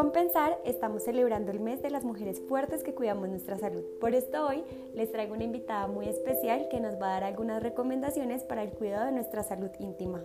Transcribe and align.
Compensar 0.00 0.58
estamos 0.64 1.02
celebrando 1.02 1.52
el 1.52 1.60
mes 1.60 1.82
de 1.82 1.90
las 1.90 2.04
mujeres 2.04 2.40
fuertes 2.48 2.82
que 2.82 2.94
cuidamos 2.94 3.28
nuestra 3.28 3.58
salud. 3.58 3.84
Por 4.00 4.14
esto 4.14 4.46
hoy 4.46 4.64
les 4.94 5.12
traigo 5.12 5.34
una 5.34 5.44
invitada 5.44 5.88
muy 5.88 6.08
especial 6.08 6.68
que 6.70 6.80
nos 6.80 6.94
va 6.94 7.08
a 7.08 7.20
dar 7.20 7.24
algunas 7.24 7.62
recomendaciones 7.62 8.42
para 8.42 8.62
el 8.62 8.70
cuidado 8.70 9.04
de 9.04 9.12
nuestra 9.12 9.42
salud 9.42 9.68
íntima. 9.78 10.24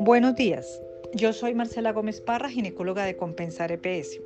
Buenos 0.00 0.36
días, 0.36 0.80
yo 1.12 1.34
soy 1.34 1.54
Marcela 1.54 1.92
Gómez 1.92 2.22
Parra, 2.22 2.48
ginecóloga 2.48 3.04
de 3.04 3.14
Compensar 3.14 3.72
EPS. 3.72 4.22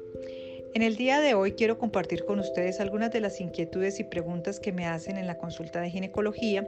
En 0.74 0.80
el 0.80 0.96
día 0.96 1.20
de 1.20 1.34
hoy 1.34 1.52
quiero 1.52 1.76
compartir 1.76 2.24
con 2.24 2.38
ustedes 2.38 2.80
algunas 2.80 3.10
de 3.12 3.20
las 3.20 3.42
inquietudes 3.42 4.00
y 4.00 4.04
preguntas 4.04 4.58
que 4.58 4.72
me 4.72 4.86
hacen 4.86 5.18
en 5.18 5.26
la 5.26 5.36
consulta 5.36 5.82
de 5.82 5.90
ginecología 5.90 6.66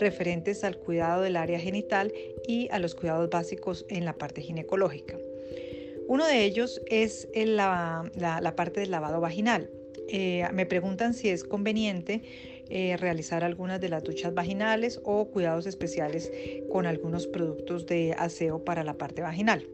referentes 0.00 0.64
al 0.64 0.76
cuidado 0.76 1.22
del 1.22 1.36
área 1.36 1.60
genital 1.60 2.12
y 2.48 2.68
a 2.72 2.80
los 2.80 2.96
cuidados 2.96 3.30
básicos 3.30 3.86
en 3.88 4.04
la 4.04 4.14
parte 4.14 4.42
ginecológica. 4.42 5.16
Uno 6.08 6.26
de 6.26 6.44
ellos 6.44 6.82
es 6.86 7.28
la, 7.34 8.10
parte 8.56 8.80
del 8.80 8.90
lavado 8.90 9.20
vaginal. 9.20 9.70
Eh, 10.08 10.44
me 10.52 10.66
preguntan 10.66 11.14
si 11.14 11.28
es 11.28 11.44
conveniente 11.44 12.22
eh, 12.70 12.96
realizar 12.96 13.44
algunas 13.44 13.80
de 13.80 13.88
las 13.88 14.02
duchas 14.02 14.34
vaginales 14.34 15.00
o 15.04 15.26
cuidados 15.26 15.66
especiales 15.66 16.32
con 16.72 16.86
algunos 16.86 17.28
productos 17.28 17.86
de 17.86 18.14
aseo 18.18 18.64
para 18.64 18.82
la 18.82 18.94
parte 18.94 19.22
vaginal. 19.22 19.64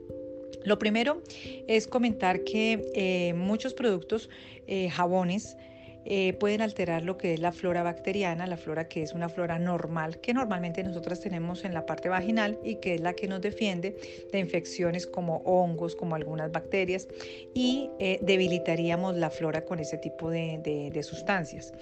Lo 0.64 0.78
primero 0.78 1.22
es 1.66 1.86
comentar 1.86 2.44
que 2.44 2.90
eh, 2.94 3.34
muchos 3.34 3.74
productos, 3.74 4.28
eh, 4.66 4.90
jabones, 4.90 5.56
eh, 6.04 6.32
pueden 6.34 6.60
alterar 6.60 7.02
lo 7.02 7.16
que 7.16 7.34
es 7.34 7.40
la 7.40 7.52
flora 7.52 7.82
bacteriana, 7.82 8.46
la 8.46 8.56
flora 8.56 8.88
que 8.88 9.02
es 9.02 9.12
una 9.12 9.28
flora 9.28 9.58
normal 9.58 10.20
que 10.20 10.34
normalmente 10.34 10.82
nosotras 10.82 11.20
tenemos 11.20 11.64
en 11.64 11.74
la 11.74 11.86
parte 11.86 12.08
vaginal 12.08 12.58
y 12.64 12.76
que 12.76 12.94
es 12.94 13.00
la 13.00 13.14
que 13.14 13.28
nos 13.28 13.40
defiende 13.40 13.96
de 14.32 14.38
infecciones 14.38 15.06
como 15.06 15.38
hongos, 15.44 15.96
como 15.96 16.14
algunas 16.14 16.50
bacterias 16.52 17.08
y 17.54 17.90
debilitaríamos 18.22 19.16
la 19.16 19.30
flora 19.30 19.64
con 19.64 19.78
ese 19.78 19.98
tipo 19.98 20.30
de, 20.30 21.00
sustancias. 21.02 21.72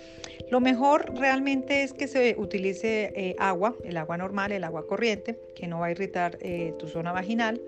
Lo 0.51 0.61
mejor 0.61 1.15
realmente 1.19 1.83
es 1.83 1.93
que 1.93 2.09
se 2.09 2.37
utilice 2.39 3.35
agua, 3.39 3.77
el 3.85 3.97
agua 3.97 4.17
normal, 4.17 4.53
el 4.53 4.65
agua 4.65 4.87
corriente, 4.87 5.39
que 5.55 5.67
no 5.67 5.81
va 5.81 5.87
a 5.87 5.91
irritar 5.91 6.39
tu 6.79 6.89
zona 6.89 7.13
vaginal 7.13 7.61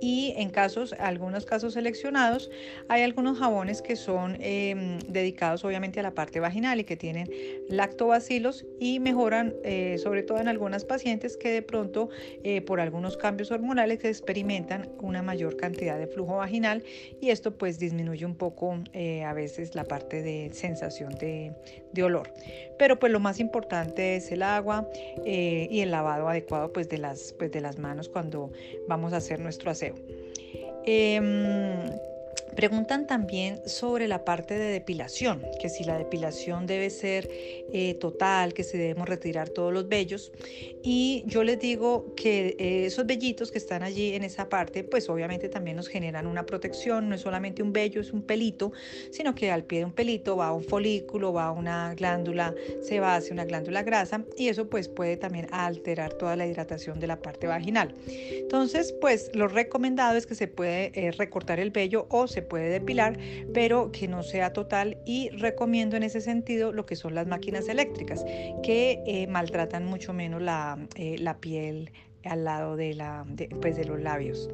y 0.00 0.34
en 0.36 0.50
casos, 0.50 0.94
algunos 0.98 1.44
casos 1.44 1.74
seleccionados, 1.74 2.50
hay 2.88 3.02
algunos 3.02 3.38
jabones 3.38 3.82
que 3.82 3.96
son 3.96 4.36
em, 4.40 4.98
dedicados 5.00 5.64
obviamente 5.64 5.89
a 5.98 6.02
la 6.02 6.12
parte 6.12 6.38
vaginal 6.38 6.78
y 6.78 6.84
que 6.84 6.96
tienen 6.96 7.28
lactobacilos 7.68 8.66
y 8.78 9.00
mejoran, 9.00 9.54
eh, 9.64 9.98
sobre 9.98 10.22
todo 10.22 10.38
en 10.38 10.46
algunas 10.46 10.84
pacientes 10.84 11.36
que 11.36 11.50
de 11.50 11.62
pronto 11.62 12.10
eh, 12.44 12.60
por 12.60 12.80
algunos 12.80 13.16
cambios 13.16 13.50
hormonales 13.50 14.04
experimentan 14.04 14.88
una 15.00 15.22
mayor 15.22 15.56
cantidad 15.56 15.98
de 15.98 16.06
flujo 16.06 16.36
vaginal 16.36 16.84
y 17.20 17.30
esto 17.30 17.56
pues 17.56 17.78
disminuye 17.78 18.24
un 18.24 18.36
poco 18.36 18.78
eh, 18.92 19.24
a 19.24 19.32
veces 19.32 19.74
la 19.74 19.84
parte 19.84 20.22
de 20.22 20.50
sensación 20.52 21.14
de, 21.16 21.52
de, 21.92 22.02
olor. 22.02 22.32
Pero 22.78 22.98
pues 22.98 23.10
lo 23.10 23.18
más 23.18 23.40
importante 23.40 24.16
es 24.16 24.30
el 24.30 24.42
agua 24.42 24.88
y 25.24 25.80
el 25.80 25.90
lavado 25.90 26.28
adecuado 26.28 26.72
pues 26.72 26.88
de 26.88 26.98
las, 26.98 27.32
pues 27.32 27.50
de 27.50 27.60
las 27.60 27.78
manos 27.78 28.08
cuando 28.08 28.52
vamos 28.86 29.12
a 29.12 29.16
hacer 29.16 29.40
nuestro 29.40 29.70
aseo. 29.70 29.94
Preguntan 32.54 33.06
también 33.06 33.60
sobre 33.66 34.08
la 34.08 34.24
parte 34.24 34.58
de 34.58 34.72
depilación, 34.72 35.42
que 35.60 35.68
si 35.68 35.84
la 35.84 35.98
depilación 35.98 36.66
debe 36.66 36.90
ser 36.90 37.28
eh, 37.30 37.94
total, 37.94 38.52
que 38.52 38.64
si 38.64 38.76
debemos 38.76 39.08
retirar 39.08 39.48
todos 39.48 39.72
los 39.72 39.88
vellos. 39.88 40.32
Y 40.82 41.24
yo 41.26 41.44
les 41.44 41.58
digo 41.58 42.14
que 42.14 42.56
eh, 42.58 42.86
esos 42.86 43.06
vellitos 43.06 43.50
que 43.50 43.58
están 43.58 43.82
allí 43.82 44.14
en 44.14 44.24
esa 44.24 44.48
parte, 44.48 44.84
pues 44.84 45.08
obviamente 45.08 45.48
también 45.48 45.76
nos 45.76 45.88
generan 45.88 46.26
una 46.26 46.44
protección, 46.46 47.08
no 47.08 47.14
es 47.14 47.20
solamente 47.20 47.62
un 47.62 47.72
vello, 47.72 48.00
es 48.00 48.12
un 48.12 48.22
pelito, 48.22 48.72
sino 49.10 49.34
que 49.34 49.50
al 49.50 49.64
pie 49.64 49.80
de 49.80 49.84
un 49.86 49.92
pelito 49.92 50.36
va 50.36 50.52
un 50.52 50.64
folículo, 50.64 51.32
va 51.32 51.50
una 51.50 51.94
glándula 51.94 52.54
se 52.82 53.00
va 53.00 53.16
hacia 53.16 53.32
una 53.32 53.44
glándula 53.44 53.82
grasa 53.82 54.24
y 54.36 54.48
eso 54.48 54.68
pues 54.68 54.88
puede 54.88 55.16
también 55.16 55.46
alterar 55.52 56.14
toda 56.14 56.36
la 56.36 56.46
hidratación 56.46 57.00
de 57.00 57.06
la 57.06 57.20
parte 57.20 57.46
vaginal. 57.46 57.94
Entonces, 58.06 58.94
pues 59.00 59.30
lo 59.34 59.48
recomendado 59.48 60.16
es 60.16 60.26
que 60.26 60.34
se 60.34 60.48
puede 60.48 60.92
eh, 60.94 61.12
recortar 61.12 61.60
el 61.60 61.70
vello 61.70 62.06
o 62.10 62.26
se 62.26 62.39
puede 62.42 62.68
depilar, 62.68 63.18
pero 63.52 63.92
que 63.92 64.08
no 64.08 64.22
sea 64.22 64.52
total 64.52 64.98
y 65.04 65.30
recomiendo 65.30 65.96
en 65.96 66.02
ese 66.02 66.20
sentido 66.20 66.72
lo 66.72 66.86
que 66.86 66.96
son 66.96 67.14
las 67.14 67.26
máquinas 67.26 67.68
eléctricas, 67.68 68.24
que 68.62 69.02
eh, 69.06 69.26
maltratan 69.26 69.86
mucho 69.86 70.12
menos 70.12 70.42
la, 70.42 70.78
eh, 70.96 71.16
la 71.18 71.38
piel 71.38 71.90
al 72.24 72.44
lado 72.44 72.76
de, 72.76 72.94
la, 72.94 73.24
pues 73.60 73.76
de 73.76 73.84
los 73.84 74.00
labios. 74.00 74.48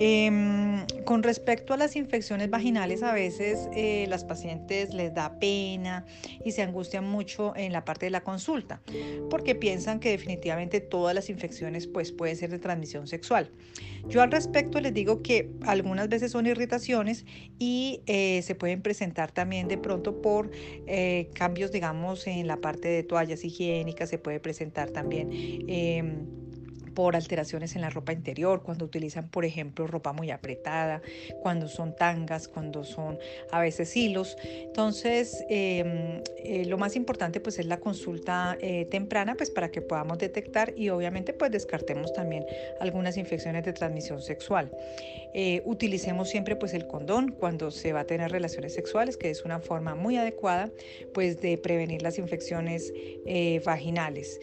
Em, 0.00 0.86
con 1.04 1.22
respecto 1.22 1.72
a 1.72 1.76
las 1.76 1.94
infecciones 1.94 2.50
vaginales, 2.50 3.02
a 3.02 3.12
veces 3.12 3.68
eh, 3.74 4.06
las 4.08 4.24
pacientes 4.24 4.92
les 4.92 5.14
da 5.14 5.38
pena 5.38 6.04
y 6.44 6.52
se 6.52 6.62
angustian 6.62 7.04
mucho 7.04 7.54
en 7.56 7.72
la 7.72 7.84
parte 7.84 8.06
de 8.06 8.10
la 8.10 8.22
consulta, 8.22 8.80
porque 9.30 9.54
piensan 9.54 10.00
que 10.00 10.10
definitivamente 10.10 10.80
todas 10.80 11.14
las 11.14 11.30
infecciones 11.30 11.86
pues, 11.86 12.10
pueden 12.10 12.36
ser 12.36 12.50
de 12.50 12.58
transmisión 12.58 13.06
sexual. 13.06 13.50
Yo 14.08 14.20
al 14.20 14.30
respecto 14.30 14.80
les 14.80 14.92
digo 14.92 15.22
que 15.22 15.50
algunas 15.62 16.08
veces 16.08 16.32
son 16.32 16.46
irritaciones 16.46 17.24
y 17.58 18.02
eh, 18.06 18.42
se 18.42 18.54
pueden 18.54 18.82
presentar 18.82 19.32
también 19.32 19.68
de 19.68 19.78
pronto 19.78 20.20
por 20.20 20.50
eh, 20.86 21.30
cambios, 21.34 21.72
digamos, 21.72 22.26
en 22.26 22.46
la 22.46 22.56
parte 22.56 22.88
de 22.88 23.02
toallas 23.02 23.44
higiénicas, 23.44 24.10
se 24.10 24.18
puede 24.18 24.40
presentar 24.40 24.90
también 24.90 25.30
em, 25.68 26.43
por 26.94 27.16
alteraciones 27.16 27.74
en 27.74 27.82
la 27.82 27.90
ropa 27.90 28.12
interior, 28.12 28.62
cuando 28.62 28.84
utilizan, 28.84 29.28
por 29.28 29.44
ejemplo, 29.44 29.86
ropa 29.86 30.12
muy 30.12 30.30
apretada, 30.30 31.02
cuando 31.42 31.68
son 31.68 31.94
tangas, 31.96 32.48
cuando 32.48 32.84
son 32.84 33.18
a 33.50 33.60
veces 33.60 33.96
hilos. 33.96 34.36
Entonces, 34.42 35.44
em, 35.48 36.22
eh, 36.44 36.64
lo 36.66 36.78
más 36.78 36.96
importante 36.96 37.40
pues 37.40 37.58
es 37.58 37.66
la 37.66 37.78
consulta 37.78 38.56
eh, 38.60 38.86
temprana, 38.86 39.34
pues 39.34 39.50
para 39.50 39.70
que 39.70 39.80
podamos 39.80 40.18
detectar 40.18 40.72
y 40.76 40.88
obviamente 40.88 41.32
pues 41.32 41.50
descartemos 41.50 42.12
también 42.12 42.44
algunas 42.80 43.16
infecciones 43.16 43.64
de 43.64 43.72
transmisión 43.72 44.22
sexual. 44.22 44.70
Eh, 45.34 45.62
utilicemos 45.64 46.30
siempre 46.30 46.54
pues 46.54 46.74
el 46.74 46.86
condón 46.86 47.32
cuando 47.32 47.70
se 47.70 47.92
va 47.92 48.00
a 48.00 48.04
tener 48.04 48.30
relaciones 48.30 48.74
sexuales, 48.74 49.16
que 49.16 49.30
es 49.30 49.44
una 49.44 49.58
forma 49.58 49.94
muy 49.94 50.16
adecuada 50.16 50.70
pues 51.12 51.40
de 51.40 51.58
prevenir 51.58 52.02
las 52.02 52.18
infecciones 52.18 52.92
vaginales. 53.64 54.38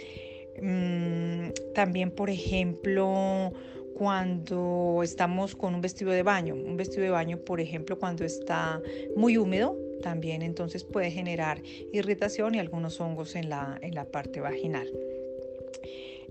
Mm, 0.60 1.50
también, 1.74 2.12
por 2.12 2.30
ejemplo, 2.30 3.52
cuando 3.94 5.02
estamos 5.04 5.56
con 5.56 5.76
un 5.76 5.82
vestido 5.82 6.12
de 6.12 6.24
baño, 6.24 6.56
un 6.56 6.76
vestido 6.78 7.04
de 7.04 7.12
baño, 7.12 7.38
por 7.38 7.62
ejemplo, 7.62 8.00
cuando 8.00 8.26
está 8.26 8.82
muy 9.16 9.38
húmedo, 9.38 9.78
también 10.02 10.42
entonces 10.42 10.84
puede 10.84 11.12
generar 11.12 11.62
irritación 11.94 12.56
y 12.56 12.60
algunos 12.60 13.00
hongos 13.00 13.36
en 13.36 13.50
la, 13.50 13.78
en 13.82 13.94
la 13.94 14.06
parte 14.06 14.42
vaginal. 14.42 14.88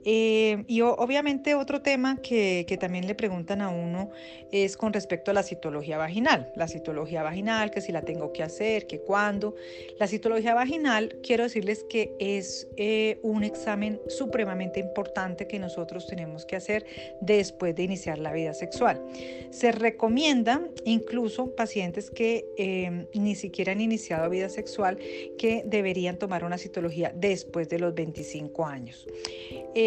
Eh, 0.04 0.64
y 0.66 0.80
obviamente 0.80 1.54
otro 1.54 1.82
tema 1.82 2.16
que, 2.16 2.64
también 2.80 3.06
le 3.06 3.14
preguntan 3.14 3.60
a 3.60 3.68
uno 3.68 4.10
es 4.50 4.76
con 4.76 4.92
respecto 4.92 5.30
a 5.30 5.34
la 5.34 5.42
citología 5.42 5.98
vaginal. 5.98 6.50
La 6.54 6.68
citología 6.68 7.22
vaginal, 7.22 7.70
que 7.70 7.80
si 7.80 7.92
la 7.92 8.02
tengo 8.02 8.32
que 8.32 8.42
hacer, 8.42 8.86
que 8.86 9.00
cuándo. 9.00 9.54
La 9.98 10.06
citología 10.06 10.54
vaginal, 10.54 11.16
quiero 11.22 11.44
decirles 11.44 11.84
que 11.88 12.14
es 12.18 12.68
eh, 12.76 13.18
un 13.22 13.44
examen 13.44 14.00
supremamente 14.08 14.80
importante 14.80 15.46
que 15.46 15.58
nosotros 15.58 16.06
tenemos 16.06 16.46
que 16.46 16.56
hacer 16.56 16.86
después 17.20 17.74
de 17.76 17.82
iniciar 17.82 18.18
la 18.18 18.32
vida 18.32 18.54
sexual. 18.54 19.02
Se 19.50 19.72
recomienda 19.72 20.62
incluso 20.84 21.54
pacientes 21.54 22.10
que 22.10 22.46
em, 22.56 23.06
ni 23.14 23.34
siquiera 23.34 23.72
han 23.72 23.80
iniciado 23.80 24.30
vida 24.30 24.48
sexual 24.48 24.98
que 25.38 25.62
deberían 25.66 26.18
tomar 26.18 26.44
una 26.44 26.58
citología 26.58 27.12
después 27.14 27.68
de 27.68 27.78
los 27.78 27.94
25 27.94 28.66
años. 28.66 29.06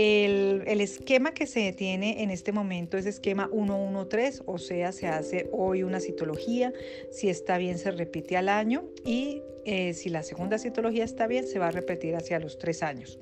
El, 0.03 0.81
esquema 0.81 1.33
que 1.33 1.47
se 1.47 1.71
tiene 1.71 2.23
en 2.23 2.29
este 2.29 2.51
momento 2.51 2.97
es 2.97 3.05
esquema 3.05 3.50
113, 3.53 4.44
o 4.45 4.57
sea, 4.57 4.91
se 4.91 5.07
hace 5.07 5.50
hoy 5.53 5.83
una 5.83 6.01
citología, 6.01 6.73
si 7.09 7.29
está 7.29 7.57
bien 7.57 7.77
se 7.77 7.89
repite 7.89 8.35
al 8.35 8.50
año 8.50 8.83
y 9.05 9.41
eh, 9.63 9.94
si 9.94 10.09
la 10.09 10.23
segunda 10.23 10.57
citología 10.57 11.05
está 11.05 11.25
bien 11.25 11.47
se 11.47 11.57
va 11.57 11.67
a 11.67 11.71
repetir 11.71 12.17
hacia 12.17 12.38
los 12.39 12.57
tres 12.57 12.83
años. 12.83 13.17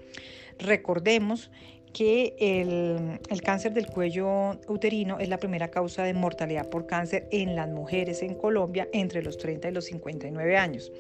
Recordemos 0.58 1.52
que 1.94 2.36
el, 2.40 3.42
cáncer 3.42 3.74
del 3.74 3.88
cuello 3.88 4.58
uterino 4.68 5.20
es 5.20 5.30
la 5.30 5.38
primera 5.38 5.70
causa 5.70 6.04
de 6.04 6.14
mortalidad 6.14 6.70
por 6.70 6.86
cáncer 6.86 7.28
en 7.32 7.56
las 7.56 7.70
mujeres 7.70 8.22
en 8.22 8.36
Colombia 8.36 8.88
entre 8.94 9.22
los 9.24 9.38
30 9.38 9.70
y 9.70 9.72
los 9.72 9.86
59 9.86 10.58
años. 10.58 10.92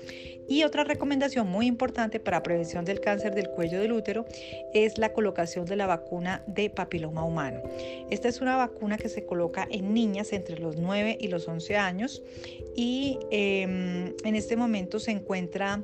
Y 0.47 0.63
otra 0.63 0.83
recomendación 0.83 1.47
muy 1.47 1.67
importante 1.67 2.19
para 2.19 2.43
prevención 2.43 2.83
del 2.83 2.99
cáncer 2.99 3.33
del 3.35 3.49
cuello 3.49 3.79
del 3.79 3.93
útero 3.93 4.25
es 4.73 4.97
la 4.97 5.13
colocación 5.13 5.65
de 5.65 5.75
la 5.75 5.87
vacuna 5.87 6.43
de 6.47 6.69
papiloma 6.69 7.23
humano. 7.23 7.61
Esta 8.09 8.27
es 8.27 8.41
una 8.41 8.57
vacuna 8.57 8.97
que 8.97 9.07
se 9.07 9.25
coloca 9.25 9.67
en 9.71 9.93
niñas 9.93 10.33
entre 10.33 10.59
los 10.59 10.77
9 10.77 11.17
y 11.21 11.27
los 11.27 11.47
11 11.47 11.77
años 11.77 12.21
y 12.75 13.17
em, 13.29 14.13
en 14.23 14.35
este 14.35 14.57
momento 14.57 14.99
se 14.99 15.11
encuentra 15.11 15.81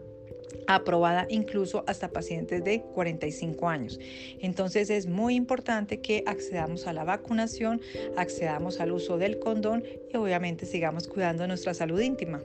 aprobada 0.67 1.27
incluso 1.29 1.83
hasta 1.87 2.09
pacientes 2.09 2.63
de 2.63 2.81
45 2.81 3.69
años. 3.69 3.99
Entonces 4.39 4.89
es 4.89 5.07
muy 5.07 5.35
importante 5.35 5.99
que 5.99 6.23
accedamos 6.25 6.87
a 6.87 6.93
la 6.93 7.03
vacunación, 7.03 7.81
accedamos 8.15 8.79
al 8.79 8.91
uso 8.91 9.17
del 9.17 9.39
condón 9.39 9.83
y 10.13 10.17
obviamente 10.17 10.65
sigamos 10.65 11.07
cuidando 11.07 11.47
nuestra 11.47 11.73
salud 11.73 11.99
íntima. 11.99 12.41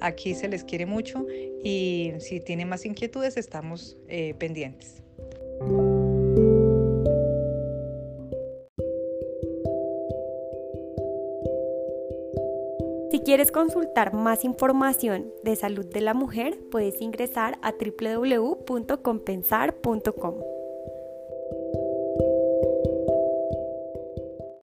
Aquí 0.00 0.34
se 0.34 0.48
les 0.48 0.64
quiere 0.64 0.86
mucho 0.86 1.26
y 1.62 2.12
si 2.18 2.40
tienen 2.40 2.68
más 2.68 2.84
inquietudes 2.84 3.36
estamos 3.36 3.96
eh, 4.08 4.34
pendientes. 4.38 5.02
Quieres 13.34 13.50
consultar 13.50 14.14
más 14.14 14.44
información 14.44 15.32
de 15.42 15.56
salud 15.56 15.84
de 15.86 16.00
la 16.00 16.14
mujer, 16.14 16.56
puedes 16.70 17.00
ingresar 17.00 17.58
a 17.62 17.72
www.compensar.com. 17.72 20.53